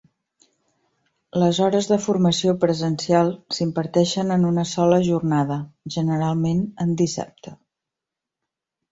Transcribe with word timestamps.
Les 1.41 1.57
hores 1.65 1.89
de 1.89 1.97
formació 2.05 2.53
presencial 2.63 3.29
s'imparteixen 3.57 4.35
en 4.35 4.47
una 4.51 4.63
sola 4.69 4.99
jornada, 5.09 5.57
generalment 5.97 6.63
en 6.87 6.95
dissabte. 7.03 7.55